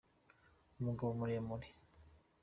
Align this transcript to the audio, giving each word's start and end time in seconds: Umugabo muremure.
Umugabo 0.79 1.11
muremure. 1.19 1.67